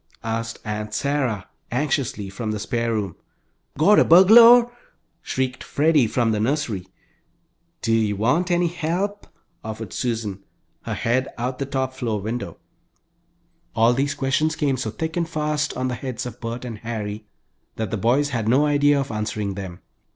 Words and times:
asked 0.23 0.57
Aunt 0.65 0.95
Sarah, 0.95 1.47
anxiously, 1.69 2.27
from 2.27 2.49
the 2.49 2.57
spare 2.57 2.91
room. 2.91 3.15
"Got 3.77 3.99
a 3.99 4.03
burgulor?" 4.03 4.71
shrieked 5.21 5.63
Freddie, 5.63 6.07
from 6.07 6.31
the 6.31 6.39
nursery. 6.39 6.87
"Do 7.83 7.93
you 7.93 8.15
want 8.15 8.49
any 8.49 8.65
help?" 8.67 9.27
offered 9.63 9.93
Susan, 9.93 10.43
her 10.85 10.95
head 10.95 11.27
out 11.37 11.51
of 11.53 11.57
the 11.59 11.67
top 11.67 11.93
floor 11.93 12.19
window. 12.19 12.57
All 13.75 13.93
these 13.93 14.15
questions 14.15 14.55
came 14.55 14.75
so 14.77 14.89
thick 14.89 15.15
and 15.15 15.29
fast 15.29 15.77
on 15.77 15.87
the 15.87 15.93
heads 15.93 16.25
of 16.25 16.41
Bert 16.41 16.65
and 16.65 16.79
Harry 16.79 17.27
that 17.75 17.91
the 17.91 17.95
boys 17.97 18.29
had 18.29 18.47
no 18.47 18.65
idea 18.65 18.99
of 18.99 19.11
answering 19.11 19.53
them. 19.53 19.81